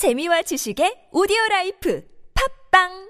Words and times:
재미와 0.00 0.40
지식의 0.48 1.12
오디오 1.12 1.36
라이프. 1.50 2.00
팝빵! 2.32 3.09